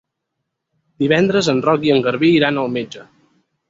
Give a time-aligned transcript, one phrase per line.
[1.05, 3.11] Divendres en Roc i en Garbí iran al metge.